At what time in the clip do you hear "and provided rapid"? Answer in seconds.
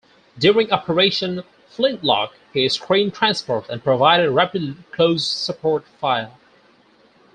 3.69-4.77